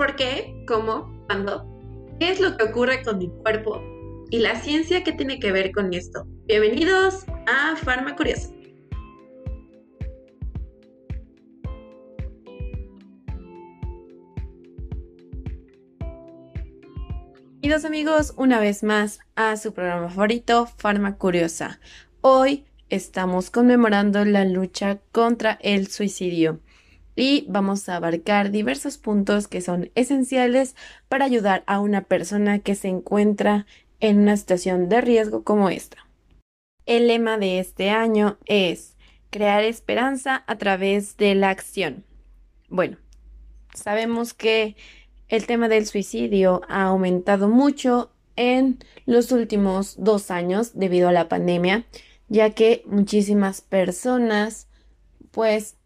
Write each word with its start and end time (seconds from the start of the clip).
¿Por 0.00 0.16
qué? 0.16 0.64
¿Cómo? 0.66 1.12
¿Cuándo? 1.26 1.68
¿Qué 2.18 2.30
es 2.30 2.40
lo 2.40 2.56
que 2.56 2.64
ocurre 2.64 3.02
con 3.02 3.18
mi 3.18 3.28
cuerpo? 3.28 3.82
¿Y 4.30 4.38
la 4.38 4.58
ciencia 4.58 5.04
qué 5.04 5.12
tiene 5.12 5.38
que 5.38 5.52
ver 5.52 5.72
con 5.72 5.92
esto? 5.92 6.24
Bienvenidos 6.46 7.26
a 7.46 7.76
Farma 7.76 8.16
Curiosa. 8.16 8.48
Bienvenidos 17.60 17.84
amigos 17.84 18.32
una 18.38 18.58
vez 18.58 18.82
más 18.82 19.18
a 19.34 19.58
su 19.58 19.74
programa 19.74 20.08
favorito, 20.08 20.64
Farma 20.78 21.18
Curiosa. 21.18 21.78
Hoy 22.22 22.64
estamos 22.88 23.50
conmemorando 23.50 24.24
la 24.24 24.46
lucha 24.46 24.98
contra 25.12 25.58
el 25.60 25.88
suicidio 25.88 26.58
y 27.16 27.44
vamos 27.48 27.88
a 27.88 27.96
abarcar 27.96 28.50
diversos 28.50 28.98
puntos 28.98 29.48
que 29.48 29.60
son 29.60 29.90
esenciales 29.94 30.76
para 31.08 31.24
ayudar 31.24 31.64
a 31.66 31.80
una 31.80 32.02
persona 32.02 32.60
que 32.60 32.74
se 32.74 32.88
encuentra 32.88 33.66
en 34.00 34.20
una 34.20 34.36
situación 34.36 34.88
de 34.88 35.00
riesgo 35.00 35.44
como 35.44 35.68
esta. 35.68 35.98
El 36.86 37.08
lema 37.08 37.38
de 37.38 37.58
este 37.58 37.90
año 37.90 38.38
es 38.46 38.96
crear 39.30 39.62
esperanza 39.64 40.42
a 40.46 40.56
través 40.56 41.16
de 41.16 41.34
la 41.34 41.50
acción. 41.50 42.04
Bueno, 42.68 42.96
sabemos 43.74 44.34
que 44.34 44.76
el 45.28 45.46
tema 45.46 45.68
del 45.68 45.86
suicidio 45.86 46.62
ha 46.68 46.84
aumentado 46.84 47.48
mucho 47.48 48.10
en 48.36 48.78
los 49.06 49.32
últimos 49.32 49.94
dos 49.98 50.30
años 50.30 50.72
debido 50.74 51.08
a 51.08 51.12
la 51.12 51.28
pandemia, 51.28 51.84
ya 52.28 52.50
que 52.50 52.82
muchísimas 52.86 53.60
personas 53.60 54.68
pues 55.30 55.76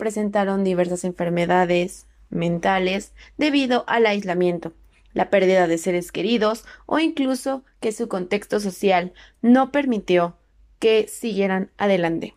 presentaron 0.00 0.64
diversas 0.64 1.04
enfermedades 1.04 2.08
mentales 2.30 3.12
debido 3.38 3.84
al 3.86 4.06
aislamiento, 4.06 4.72
la 5.12 5.30
pérdida 5.30 5.68
de 5.68 5.78
seres 5.78 6.10
queridos 6.10 6.64
o 6.86 6.98
incluso 6.98 7.64
que 7.78 7.92
su 7.92 8.08
contexto 8.08 8.58
social 8.58 9.12
no 9.42 9.70
permitió 9.70 10.36
que 10.80 11.06
siguieran 11.06 11.70
adelante. 11.76 12.34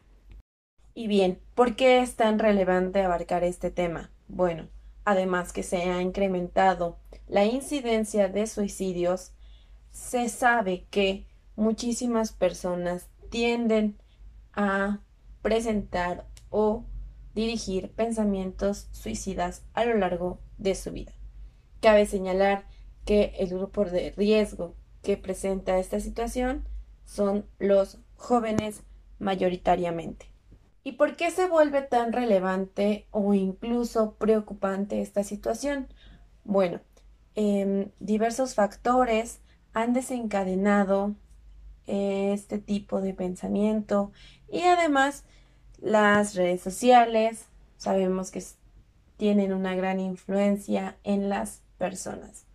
Y 0.94 1.08
bien, 1.08 1.40
¿por 1.56 1.76
qué 1.76 2.02
es 2.02 2.16
tan 2.16 2.38
relevante 2.38 3.02
abarcar 3.02 3.44
este 3.44 3.72
tema? 3.72 4.12
Bueno, 4.28 4.68
además 5.06 5.54
que 5.54 5.64
se 5.64 5.78
ha 5.84 6.02
incrementado 6.02 6.98
la 7.28 7.46
incidencia 7.46 8.28
de 8.28 8.46
suicidios, 8.46 9.32
se 9.92 10.28
sabe 10.30 10.86
que 10.92 11.26
muchísimas 11.56 12.34
personas 12.34 13.08
tienden 13.30 13.98
a 14.54 15.00
presentar 15.42 16.28
o 16.50 16.84
dirigir 17.34 17.92
pensamientos 17.92 18.88
suicidas 18.92 19.64
a 19.74 19.86
lo 19.86 19.98
largo 19.98 20.40
de 20.58 20.76
su 20.76 20.92
vida. 20.92 21.14
Cabe 21.82 22.06
señalar 22.06 22.66
que 23.06 23.34
el 23.40 23.50
grupo 23.50 23.86
de 23.86 24.12
riesgo 24.12 24.76
que 25.02 25.18
presenta 25.18 25.78
esta 25.78 26.00
situación 26.00 26.68
son 27.06 27.46
los 27.60 28.00
jóvenes 28.16 28.84
mayoritariamente. 29.20 30.28
¿Y 30.84 30.94
por 30.94 31.16
qué 31.16 31.32
se 31.32 31.48
vuelve 31.48 31.82
tan 31.82 32.12
relevante 32.12 33.08
o 33.12 33.34
incluso 33.34 34.16
preocupante 34.16 35.02
esta 35.02 35.24
situación? 35.24 35.88
Bueno, 36.44 36.82
em, 37.36 37.92
diversos 38.00 38.54
factores 38.54 39.40
han 39.74 39.94
desencadenado 39.94 41.16
este 41.86 42.60
tipo 42.60 43.02
de 43.02 43.14
pensamiento 43.14 44.12
y 44.50 44.62
además 44.62 45.26
las 45.84 46.34
redes 46.36 46.62
sociales 46.62 47.46
sabemos 47.78 48.32
que 48.32 48.42
tienen 49.18 49.54
una 49.54 49.76
gran 49.76 50.00
influencia 50.00 50.98
en 51.04 51.28
las 51.28 51.62
personas. 51.78 52.46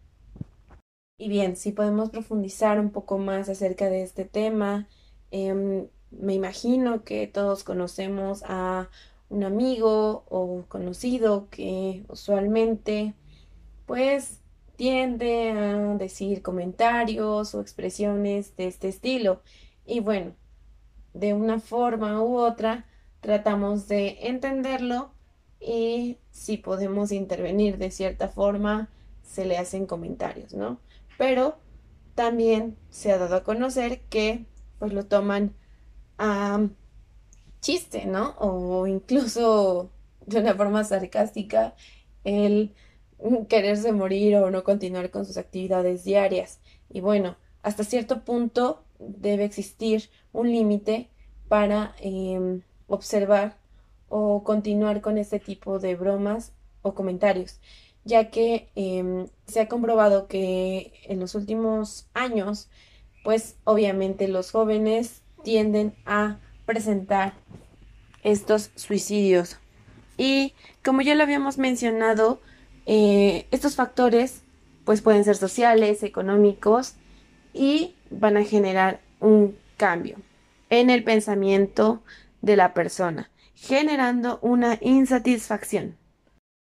Y 1.19 1.29
bien, 1.29 1.57
si 1.57 1.73
podemos 1.73 2.09
profundizar 2.09 2.81
un 2.81 2.91
poco 2.91 3.19
más 3.19 3.51
acerca 3.51 3.91
de 3.91 4.03
este 4.03 4.25
tema, 4.25 4.89
em, 5.31 5.89
me 6.11 6.33
imagino 6.33 7.05
que 7.05 7.27
todos 7.27 7.65
conocemos 7.65 8.43
a 8.47 8.89
un 9.29 9.45
amigo 9.45 10.25
o 10.31 10.65
conocido 10.69 11.49
que 11.51 12.05
usualmente 12.09 13.13
pues 13.85 14.41
tiende 14.77 15.51
a 15.51 15.77
decir 15.97 16.41
comentarios 16.41 17.55
o 17.55 17.61
expresiones 17.61 18.57
de 18.57 18.69
este 18.69 18.89
estilo. 18.89 19.43
Y 19.85 20.01
bueno, 20.01 20.33
de 21.13 21.35
una 21.35 21.61
forma 21.61 22.23
u 22.23 22.39
otra, 22.39 22.87
tratamos 23.21 23.89
de 23.89 24.19
entenderlo 24.23 25.13
y 25.61 26.19
si 26.31 26.57
podemos 26.57 27.13
intervenir 27.13 27.79
de 27.79 27.91
cierta 27.91 28.29
forma, 28.29 28.89
se 29.23 29.45
le 29.45 29.59
hacen 29.59 29.87
comentarios, 29.87 30.55
¿no? 30.55 30.81
Pero 31.17 31.59
también 32.15 32.77
se 32.91 33.13
ha 33.13 33.19
dado 33.19 33.37
a 33.37 33.45
conocer 33.45 34.01
que 34.09 34.47
pues 34.79 34.93
lo 34.93 35.07
toman 35.07 35.55
a 36.19 36.69
chiste, 37.61 38.07
¿no? 38.07 38.35
O 38.39 38.87
incluso 38.87 39.91
de 40.27 40.41
una 40.41 40.55
forma 40.55 40.85
sarcástica 40.85 41.75
el 42.25 42.75
quererse 43.49 43.93
morir 43.93 44.37
o 44.37 44.51
no 44.51 44.63
continuar 44.65 45.11
con 45.11 45.27
sus 45.27 45.37
actividades 45.37 46.05
diarias. 46.05 46.61
Y 46.89 47.01
bueno, 47.01 47.37
hasta 47.63 47.85
cierto 47.85 48.25
punto 48.25 48.85
debe 48.99 49.45
existir 49.45 50.11
un 50.33 50.51
límite 50.51 51.11
para 51.49 51.95
em, 52.01 52.63
observar 52.89 53.57
o 54.09 54.43
continuar 54.43 55.01
con 55.01 55.19
este 55.19 55.39
tipo 55.39 55.79
de 55.79 55.95
bromas 55.95 56.53
o 56.83 56.95
comentarios, 56.95 57.61
ya 58.05 58.31
que 58.31 58.69
em, 58.75 59.27
se 59.47 59.61
ha 59.61 59.69
comprobado 59.69 60.27
que 60.27 60.93
en 61.05 61.21
los 61.21 61.35
últimos 61.35 62.09
años, 62.15 62.69
pues 63.23 63.57
obviamente 63.65 64.29
los 64.29 64.51
jóvenes 64.51 65.23
tienden 65.45 65.95
a 66.07 66.39
presentar 66.67 67.35
estos 68.23 68.71
suicidios. 68.75 69.59
Y 70.17 70.55
como 70.85 71.03
ya 71.03 71.15
lo 71.15 71.23
habíamos 71.23 71.59
mencionado, 71.59 72.41
eh, 72.87 73.47
estos 73.51 73.77
factores 73.77 74.43
pues 74.85 75.03
pueden 75.03 75.23
ser 75.23 75.37
sociales, 75.37 76.03
económicos 76.03 76.95
y 77.53 77.95
van 78.11 78.39
a 78.39 78.45
generar 78.45 79.01
un 79.21 79.57
cambio 79.77 80.17
en 80.71 80.89
el 80.89 81.05
pensamiento 81.05 82.03
de 82.43 82.57
la 82.57 82.75
persona, 82.75 83.31
generando 83.55 84.39
una 84.43 84.79
insatisfacción. 84.81 85.97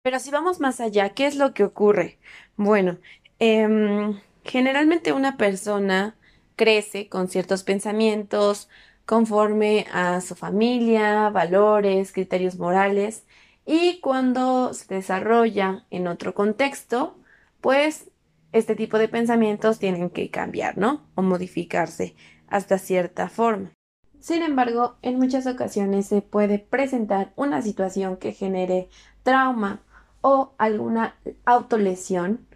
Pero 0.04 0.20
si 0.20 0.32
vamos 0.32 0.60
más 0.60 0.80
allá, 0.80 1.10
¿qué 1.10 1.28
es 1.28 1.36
lo 1.36 1.54
que 1.54 1.64
ocurre? 1.64 2.18
Bueno, 2.56 2.98
em, 3.40 4.20
generalmente 4.44 5.12
una 5.12 5.38
persona 5.38 6.16
crece 6.56 7.10
con 7.10 7.28
ciertos 7.28 7.64
pensamientos 7.64 8.70
conforme 9.06 9.86
a 9.94 10.22
su 10.22 10.36
familia, 10.36 11.30
valores, 11.30 12.12
criterios 12.12 12.58
morales, 12.58 13.26
y 13.66 14.00
cuando 14.00 14.74
se 14.74 14.96
desarrolla 14.96 15.86
en 15.90 16.08
otro 16.08 16.34
contexto, 16.34 17.18
pues 17.62 18.10
este 18.54 18.76
tipo 18.76 18.98
de 18.98 19.10
pensamientos 19.10 19.80
tienen 19.80 20.10
que 20.10 20.30
cambiar, 20.30 20.78
¿no? 20.78 21.06
O 21.16 21.22
modificarse 21.22 22.16
hasta 22.48 22.78
cierta 22.78 23.30
forma. 23.30 23.72
Sin 24.20 24.42
embargo, 24.42 24.96
en 25.02 25.18
muchas 25.20 25.48
ocasiones 25.48 26.08
se 26.08 26.22
puede 26.22 26.60
presentar 26.60 27.34
una 27.36 27.62
situación 27.62 28.18
que 28.18 28.34
genere 28.34 28.90
trauma 29.24 29.82
o 30.22 30.54
alguna 30.58 31.16
autolesión 31.46 32.48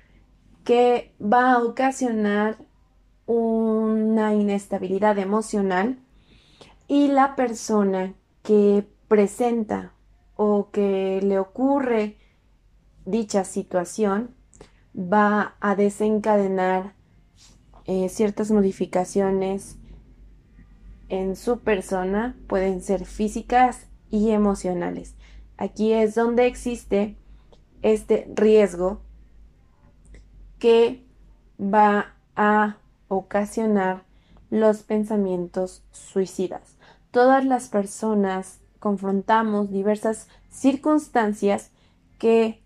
que 0.64 1.14
va 1.22 1.54
a 1.54 1.64
ocasionar 1.64 2.58
una 3.26 4.34
inestabilidad 4.34 5.18
emocional 5.20 6.00
y 6.88 7.08
la 7.08 7.36
persona 7.36 8.14
que 8.44 8.86
presenta 9.08 9.94
o 10.36 10.70
que 10.72 11.22
le 11.22 11.40
ocurre 11.40 12.18
dicha 13.06 13.44
situación 13.44 14.36
va 14.96 15.56
a 15.60 15.76
desencadenar 15.76 16.94
eh, 17.86 18.10
ciertas 18.10 18.52
modificaciones 18.52 19.78
en 21.12 21.36
su 21.36 21.60
persona 21.60 22.38
pueden 22.48 22.82
ser 22.82 23.06
físicas 23.06 23.88
y 24.10 24.32
emocionales. 24.32 25.16
Aquí 25.58 25.92
es 25.92 26.16
donde 26.16 26.48
existe 26.48 27.18
este 27.82 28.32
riesgo 28.34 29.02
que 30.58 31.06
va 31.60 32.16
a 32.38 32.78
ocasionar 33.10 34.06
los 34.50 34.84
pensamientos 34.84 35.84
suicidas. 35.92 36.78
Todas 37.12 37.44
las 37.44 37.68
personas 37.68 38.62
confrontamos 38.80 39.70
diversas 39.70 40.30
circunstancias 40.50 41.72
que 42.20 42.64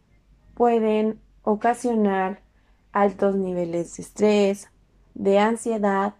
pueden 0.53 1.19
ocasionar 1.41 2.43
altos 2.91 3.35
niveles 3.37 3.97
de 3.97 4.03
estrés, 4.03 4.69
de 5.15 5.39
ansiedad 5.39 6.13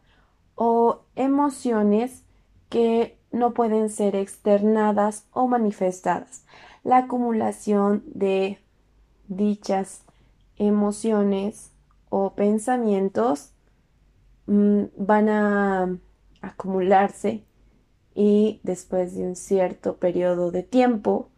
o 0.56 1.02
emociones 1.16 2.24
que 2.70 3.18
no 3.32 3.54
pueden 3.54 3.90
ser 3.90 4.16
externadas 4.16 5.28
o 5.32 5.48
manifestadas. 5.48 6.46
La 6.84 6.98
acumulación 7.00 8.04
de 8.08 8.60
dichas 9.28 10.04
emociones 10.58 11.72
o 12.10 12.34
pensamientos 12.34 13.52
mm, 14.48 14.84
van 14.98 15.30
a 15.30 15.98
acumularse 16.42 17.44
y 18.14 18.62
después 18.64 19.16
de 19.16 19.24
un 19.24 19.36
cierto 19.36 19.98
periodo 19.98 20.52
de 20.52 20.64
tiempo, 20.64 21.30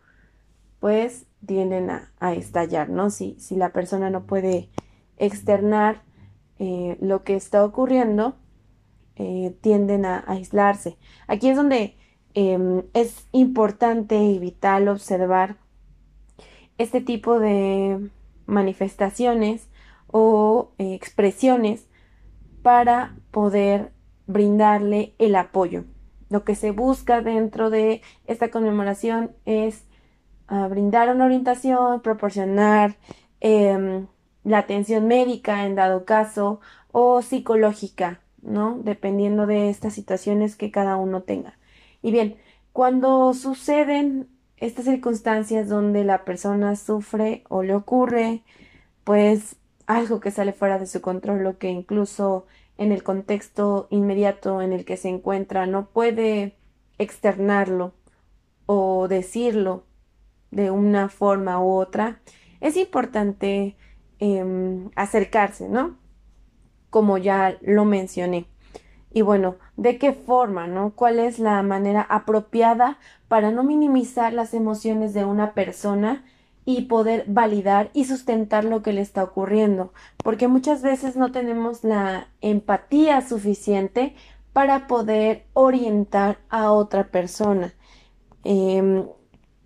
pues 0.80 1.26
tienden 1.46 1.90
a, 1.90 2.34
estallar, 2.34 2.90
¿no? 2.90 3.10
Si, 3.10 3.36
si, 3.40 3.56
la 3.56 3.72
persona 3.72 4.10
no 4.12 4.26
puede 4.26 4.70
externar 5.18 6.04
eh, 6.60 6.98
lo 7.02 7.24
que 7.24 7.36
está 7.36 7.66
ocurriendo, 7.66 8.36
eh, 9.20 9.56
tienden 9.62 10.06
a, 10.06 10.24
aislarse. 10.28 10.98
Aquí 11.28 11.50
es 11.50 11.58
donde 11.58 11.96
em, 12.34 12.84
es 12.94 13.28
importante 13.32 14.16
y 14.18 14.40
vital 14.40 14.88
observar 14.88 15.58
este 16.78 17.02
tipo 17.02 17.40
de 17.40 18.10
manifestaciones 18.46 19.70
o 20.08 20.72
eh, 20.78 20.94
expresiones 20.94 21.88
para 22.62 23.16
poder 23.32 23.92
brindarle 24.28 25.14
el 25.18 25.36
apoyo. 25.36 25.86
Lo 26.30 26.44
que 26.44 26.56
se 26.56 26.72
busca 26.72 27.22
dentro 27.22 27.70
de 27.70 28.02
esta 28.26 28.52
conmemoración 28.52 29.32
es 29.46 29.86
ah, 30.48 30.68
brindar 30.68 31.10
una 31.14 31.26
orientación, 31.26 32.02
proporcionar 32.02 32.98
em, 33.40 34.08
la 34.44 34.60
atención 34.60 35.08
médica 35.08 35.66
en 35.66 35.76
dado 35.76 36.06
caso 36.06 36.60
o 36.92 37.22
psicológica, 37.22 38.22
¿no? 38.48 38.80
Dependiendo 38.84 39.46
de 39.46 39.70
estas 39.70 39.94
situaciones 39.94 40.56
que 40.56 40.72
cada 40.72 40.98
uno 40.98 41.22
tenga. 41.22 41.58
Y 42.02 42.12
bien, 42.12 42.38
cuando 42.74 43.34
suceden 43.34 44.30
estas 44.58 44.86
circunstancias 44.86 45.70
donde 45.70 46.04
la 46.04 46.26
persona 46.26 46.76
sufre 46.76 47.44
o 47.50 47.62
le 47.62 47.76
ocurre, 47.76 48.44
pues 49.04 49.58
algo 49.86 50.20
que 50.20 50.32
sale 50.32 50.54
fuera 50.54 50.80
de 50.80 50.88
su 50.88 51.02
control, 51.02 51.44
lo 51.44 51.58
que 51.58 51.70
incluso 51.70 52.46
en 52.78 52.92
el 52.92 53.04
contexto 53.04 53.88
inmediato 53.90 54.62
en 54.62 54.74
el 54.74 54.86
que 54.86 54.98
se 54.98 55.10
encuentra 55.10 55.66
no 55.66 55.88
puede 55.88 56.56
externarlo 56.98 57.94
o 58.66 59.08
decirlo 59.08 59.84
de 60.52 60.72
una 60.72 61.10
forma 61.10 61.62
u 61.62 61.74
otra, 61.74 62.20
es 62.62 62.78
importante 62.78 63.76
em, 64.20 64.90
acercarse, 64.96 65.70
¿no? 65.70 65.98
Como 66.90 67.18
ya 67.18 67.58
lo 67.62 67.86
mencioné. 67.86 68.48
Y 69.12 69.22
bueno, 69.22 69.56
¿de 69.78 69.98
qué 69.98 70.14
forma, 70.14 70.68
no? 70.68 70.92
¿Cuál 70.92 71.20
es 71.20 71.40
la 71.40 71.62
manera 71.64 72.02
apropiada 72.02 73.00
para 73.28 73.52
no 73.52 73.64
minimizar 73.64 74.34
las 74.34 74.54
emociones 74.54 75.14
de 75.14 75.26
una 75.26 75.54
persona 75.54 76.24
y 76.68 76.82
poder 76.82 77.24
validar 77.28 77.90
y 77.94 78.04
sustentar 78.04 78.66
lo 78.66 78.84
que 78.84 78.92
le 78.92 79.00
está 79.00 79.24
ocurriendo, 79.24 79.94
porque 80.18 80.50
muchas 80.50 80.82
veces 80.82 81.16
no 81.16 81.32
tenemos 81.32 81.86
la 81.86 82.28
empatía 82.42 83.22
suficiente 83.22 84.16
para 84.52 84.86
poder 84.86 85.46
orientar 85.54 86.40
a 86.50 86.74
otra 86.74 87.08
persona. 87.08 87.74
Em, 88.44 89.08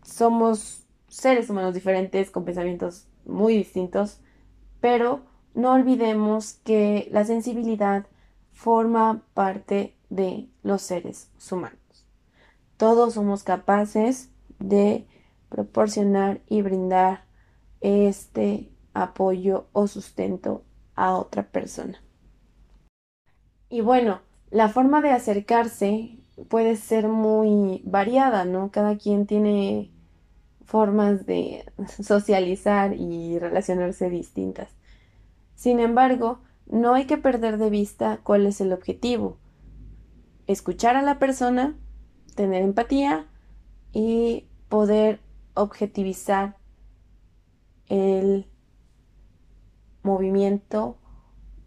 somos 0.04 0.86
seres 1.08 1.50
humanos 1.50 1.74
diferentes 1.74 2.30
con 2.30 2.46
pensamientos 2.46 3.08
muy 3.26 3.58
distintos, 3.58 4.20
pero 4.80 5.22
no 5.54 5.74
olvidemos 5.74 6.54
que 6.64 7.08
la 7.12 7.26
sensibilidad 7.26 8.06
forma 8.54 9.24
parte 9.34 9.96
de 10.10 10.48
los 10.64 10.82
seres 10.82 11.30
humanos. 11.52 11.78
Todos 12.78 13.14
somos 13.14 13.44
capaces 13.44 14.30
de 14.60 15.08
proporcionar 15.50 16.42
y 16.48 16.62
brindar 16.62 17.26
este 17.82 18.70
apoyo 18.94 19.68
o 19.74 19.88
sustento 19.88 20.64
a 20.96 21.16
otra 21.16 21.44
persona. 21.44 22.02
Y 23.70 23.82
bueno, 23.82 24.22
la 24.50 24.70
forma 24.70 25.02
de 25.02 25.12
acercarse 25.12 26.18
puede 26.50 26.76
ser 26.76 27.08
muy 27.08 27.82
variada, 27.86 28.46
¿no? 28.46 28.72
Cada 28.72 28.98
quien 28.98 29.26
tiene 29.26 29.92
formas 30.66 31.26
de 31.26 31.66
socializar 32.04 32.94
y 32.94 33.40
relacionarse 33.40 34.10
distintas. 34.10 34.70
Sin 35.62 35.80
embargo, 35.80 36.40
no 36.66 36.96
hay 36.96 37.06
que 37.06 37.20
perder 37.20 37.60
de 37.60 37.70
vista 37.70 38.20
cuál 38.24 38.48
es 38.48 38.62
el 38.62 38.74
objetivo. 38.74 39.38
Escuchar 40.48 40.96
a 40.96 41.04
la 41.04 41.20
persona, 41.20 41.78
tener 42.34 42.64
empatía 42.64 43.28
y 43.94 44.48
poder 44.70 45.20
objetivizar 45.54 46.58
el 47.90 48.48
movimiento 50.02 50.98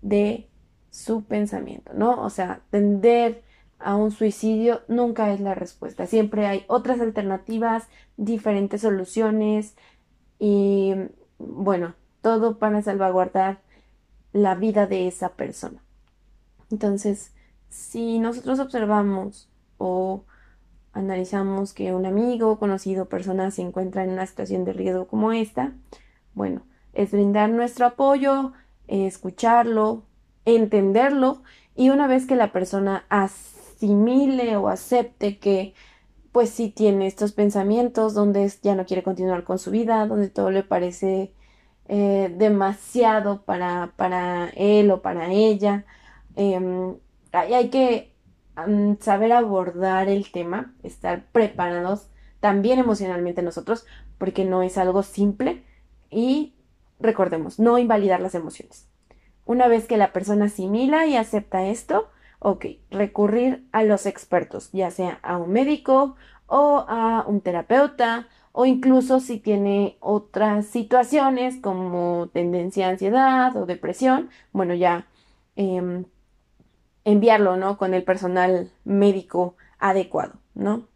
de 0.03 0.51
su 0.91 1.23
pensamiento, 1.23 1.93
¿no? 1.95 2.21
O 2.21 2.31
sea, 2.31 2.63
tender 2.71 3.45
a 3.79 3.95
un 3.95 4.11
suicidio 4.11 4.81
nunca 4.89 5.33
es 5.33 5.39
la 5.39 5.55
respuesta. 5.55 6.09
Siempre 6.09 6.49
hay 6.49 6.65
otras 6.67 7.01
alternativas, 7.01 7.87
diferentes 8.17 8.81
soluciones 8.81 9.77
y, 10.41 10.95
bueno, 11.39 11.95
todo 12.23 12.59
para 12.59 12.83
salvaguardar 12.83 13.63
la 14.35 14.57
vida 14.57 14.87
de 14.87 15.07
esa 15.07 15.31
persona. 15.31 15.81
Entonces, 16.71 17.33
si 17.71 18.19
nosotros 18.19 18.59
observamos 18.59 19.49
o 19.79 20.25
analizamos 20.93 21.73
que 21.73 21.95
un 21.95 22.05
amigo, 22.05 22.59
conocido, 22.59 23.09
persona 23.09 23.51
se 23.53 23.63
encuentra 23.63 24.03
en 24.03 24.11
una 24.11 24.27
situación 24.27 24.65
de 24.65 24.73
riesgo 24.73 25.07
como 25.07 25.33
esta, 25.33 25.73
bueno, 26.35 26.63
es 26.93 27.13
brindar 27.13 27.49
nuestro 27.51 27.87
apoyo, 27.87 28.53
escucharlo, 28.89 30.03
entenderlo 30.45 31.43
y 31.77 31.91
una 31.91 32.09
vez 32.09 32.27
que 32.27 32.35
la 32.35 32.51
persona 32.53 33.05
asimile 33.09 34.57
o 34.57 34.69
acepte 34.69 35.39
que 35.39 35.75
pues 36.33 36.51
sí 36.51 36.71
tiene 36.71 37.07
estos 37.07 37.31
pensamientos 37.31 38.15
donde 38.15 38.53
ya 38.63 38.75
no 38.75 38.85
quiere 38.85 39.05
continuar 39.05 39.45
con 39.45 39.61
su 39.61 39.71
vida, 39.71 40.07
donde 40.09 40.29
todo 40.29 40.51
le 40.51 40.65
parece 40.65 41.33
eh, 41.89 42.33
demasiado 42.37 43.43
para, 43.43 43.93
para 43.97 44.49
él 44.57 44.91
o 44.91 45.03
para 45.03 45.31
ella, 45.31 45.85
eh, 46.37 46.95
hay 47.33 47.69
que 47.71 48.15
saber 49.01 49.33
abordar 49.33 50.09
el 50.09 50.31
tema, 50.31 50.73
estar 50.83 51.25
preparados 51.33 52.09
también 52.41 52.79
emocionalmente 52.79 53.43
nosotros, 53.43 53.87
porque 54.19 54.45
no 54.45 54.63
es 54.63 54.79
algo 54.79 55.03
simple 55.03 55.65
y 56.11 56.55
recordemos, 57.01 57.59
no 57.59 57.79
invalidar 57.79 58.21
las 58.21 58.35
emociones. 58.35 58.89
Una 59.45 59.67
vez 59.67 59.87
que 59.87 59.97
la 59.97 60.13
persona 60.13 60.47
asimila 60.47 61.07
y 61.07 61.17
acepta 61.17 61.67
esto, 61.67 62.09
ok, 62.39 62.67
recurrir 62.91 63.67
a 63.73 63.83
los 63.83 64.07
expertos, 64.07 64.71
ya 64.73 64.91
sea 64.91 65.19
a 65.23 65.37
un 65.37 65.53
médico 65.53 66.17
o 66.47 66.85
a 66.89 67.25
un 67.27 67.41
terapeuta 67.41 68.29
o 68.57 68.67
incluso 68.67 69.19
si 69.19 69.41
tiene 69.41 69.97
otras 69.99 70.67
situaciones 70.67 71.57
como 71.61 72.29
tendencia 72.33 72.87
a 72.87 72.91
ansiedad 72.91 73.57
o 73.57 73.67
depresión, 73.67 74.31
bueno, 74.53 74.75
ya 74.75 75.09
em, 75.57 76.05
enviarlo, 77.05 77.57
¿no? 77.57 77.77
Con 77.79 77.95
el 77.95 78.05
personal 78.05 78.71
médico 78.85 79.57
adecuado, 79.81 80.35
¿no? 80.55 80.87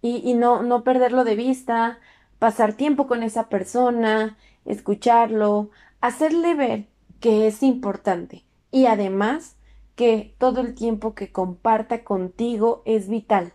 Y, 0.00 0.32
no, 0.32 0.62
no 0.62 0.82
perderlo 0.82 1.24
de 1.24 1.36
vista, 1.36 1.98
pasar 2.38 2.72
tiempo 2.72 3.06
con 3.06 3.22
esa 3.22 3.50
persona, 3.50 4.38
escucharlo, 4.64 5.70
hacerle 6.00 6.54
ver 6.54 6.86
que 7.20 7.46
es 7.46 7.62
importante 7.62 8.44
y 8.70 8.86
además 8.86 9.56
que 9.94 10.34
todo 10.38 10.62
el 10.62 10.74
tiempo 10.74 11.14
que 11.14 11.32
comparta 11.32 12.02
contigo 12.02 12.82
es 12.86 13.08
vital 13.08 13.52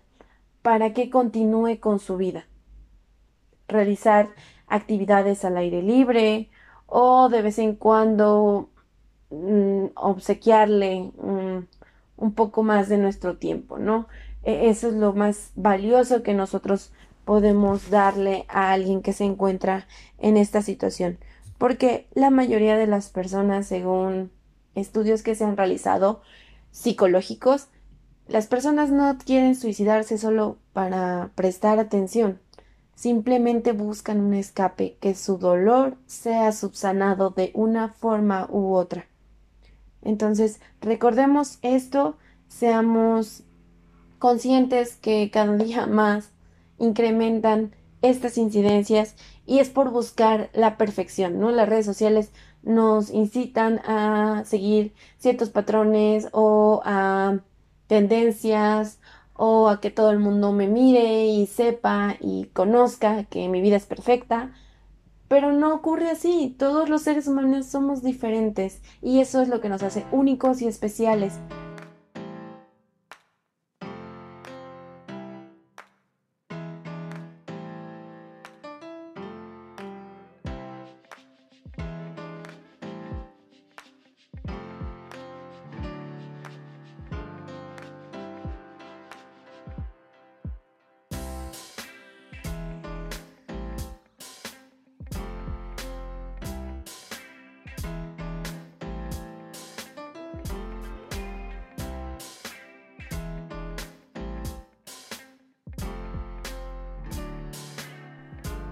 para 0.62 0.94
que 0.94 1.10
continúe 1.10 1.80
con 1.80 2.00
su 2.00 2.18
vida. 2.18 2.46
Realizar 3.70 4.30
actividades 4.68 5.46
al 5.46 5.58
aire 5.58 5.82
libre 5.82 6.50
o 6.86 7.30
de 7.30 7.42
vez 7.42 7.60
en 7.60 7.76
cuando 7.76 8.70
mm, 9.30 9.86
obsequiarle 9.96 11.12
un 12.18 12.34
poco 12.34 12.64
más 12.64 12.90
de 12.90 12.98
nuestro 12.98 13.38
tiempo, 13.38 13.78
¿no? 13.78 14.08
E, 14.44 14.70
eso 14.70 14.90
es 14.90 14.96
lo 14.96 15.14
más 15.14 15.52
valioso 15.56 16.24
que 16.24 16.34
nosotros 16.34 16.92
podemos 17.26 17.90
darle 17.90 18.46
a 18.50 18.72
alguien 18.72 19.02
que 19.02 19.14
se 19.14 19.24
encuentra 19.24 19.88
en 20.18 20.38
esta 20.38 20.62
situación. 20.62 21.20
Porque 21.58 22.08
la 22.14 22.30
mayoría 22.30 22.78
de 22.78 22.88
las 22.88 23.10
personas, 23.10 23.68
según 23.68 24.32
estudios 24.76 25.24
que 25.24 25.36
se 25.36 25.44
han 25.44 25.58
realizado 25.58 26.22
psicológicos, 26.72 27.68
las 28.28 28.48
personas 28.48 28.92
no 28.92 29.18
quieren 29.18 29.56
suicidarse 29.56 30.18
solo 30.18 30.58
para 30.74 31.32
prestar 31.36 31.80
atención. 31.80 32.40
Simplemente 33.00 33.72
buscan 33.72 34.20
un 34.20 34.34
escape, 34.34 34.98
que 35.00 35.16
su 35.16 35.38
dolor 35.38 35.96
sea 36.06 36.52
subsanado 36.52 37.30
de 37.30 37.52
una 37.54 37.88
forma 37.88 38.46
u 38.52 38.74
otra. 38.74 39.08
Entonces, 40.02 40.60
recordemos 40.82 41.60
esto, 41.62 42.18
seamos 42.50 43.44
conscientes 44.18 44.98
que 44.98 45.32
cada 45.32 45.56
día 45.56 45.88
más 45.88 46.34
incrementan 46.78 47.74
estas 48.02 48.38
incidencias 48.38 49.16
y 49.46 49.60
es 49.60 49.70
por 49.70 49.92
buscar 49.92 50.50
la 50.52 50.76
perfección, 50.76 51.40
¿no? 51.40 51.52
Las 51.52 51.70
redes 51.70 51.86
sociales 51.86 52.34
nos 52.64 53.12
incitan 53.12 53.80
a 53.86 54.44
seguir 54.44 54.94
ciertos 55.20 55.50
patrones 55.50 56.28
o 56.34 56.82
a 56.84 57.40
tendencias 57.88 59.00
o 59.42 59.70
a 59.70 59.80
que 59.80 59.90
todo 59.90 60.12
el 60.12 60.20
mundo 60.20 60.52
me 60.52 60.68
mire 60.68 61.28
y 61.28 61.48
sepa 61.48 62.18
y 62.20 62.50
conozca 62.52 63.24
que 63.24 63.48
mi 63.48 63.62
vida 63.62 63.78
es 63.78 63.86
perfecta. 63.86 64.52
Pero 65.30 65.54
no 65.54 65.74
ocurre 65.74 66.10
así, 66.10 66.54
todos 66.60 66.90
los 66.90 67.04
seres 67.04 67.26
humanos 67.26 67.68
somos 67.68 68.04
diferentes 68.04 68.82
y 69.02 69.22
eso 69.22 69.42
es 69.42 69.48
lo 69.48 69.62
que 69.62 69.70
nos 69.70 69.82
hace 69.82 70.06
únicos 70.12 70.62
y 70.62 70.68
especiales. 70.68 71.40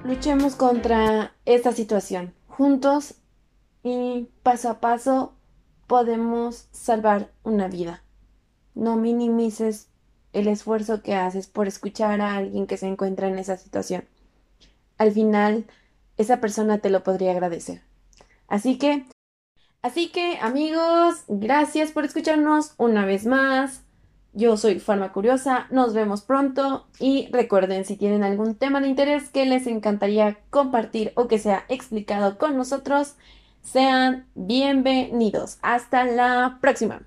Luchemos 0.04 0.56
contra 0.56 1.34
esta 1.46 1.72
situación. 1.74 2.34
Juntos 2.48 3.16
y 3.84 4.30
paso 4.44 4.70
a 4.70 4.80
paso 4.80 5.34
podemos 5.88 6.68
salvar 6.72 7.32
una 7.44 7.68
vida. 7.68 8.04
No 8.76 8.96
minimices 8.96 9.90
el 10.34 10.48
esfuerzo 10.48 11.02
que 11.02 11.16
haces 11.16 11.48
por 11.48 11.68
escuchar 11.68 12.22
a 12.22 12.36
alguien 12.36 12.68
que 12.68 12.78
se 12.78 12.88
encuentra 12.88 13.28
en 13.28 13.40
esa 13.40 13.58
situación. 13.58 14.06
Al 14.98 15.12
final, 15.12 15.66
esa 16.18 16.40
persona 16.40 16.80
te 16.80 16.90
lo 16.90 17.04
podría 17.04 17.32
agradecer. 17.32 17.82
Así 18.48 18.78
que, 18.78 19.06
así 19.82 20.10
que 20.10 20.38
amigos, 20.42 21.24
gracias 21.28 21.92
por 21.92 22.06
escucharnos 22.06 22.74
una 22.78 23.06
vez 23.06 23.26
más. 23.26 23.84
Yo 24.38 24.56
soy 24.56 24.80
Farma 24.80 25.14
Curiosa, 25.14 25.66
nos 25.72 25.96
vemos 25.96 26.22
pronto 26.22 26.86
y 27.00 27.28
recuerden 27.32 27.86
si 27.86 27.96
tienen 27.96 28.24
algún 28.24 28.54
tema 28.54 28.80
de 28.80 28.88
interés 28.88 29.30
que 29.32 29.48
les 29.48 29.66
encantaría 29.66 30.38
compartir 30.52 31.12
o 31.16 31.28
que 31.28 31.40
sea 31.40 31.66
explicado 31.70 32.38
con 32.38 32.56
nosotros, 32.56 33.16
sean 33.64 34.28
bienvenidos. 34.36 35.58
Hasta 35.64 36.06
la 36.06 36.60
próxima. 36.62 37.02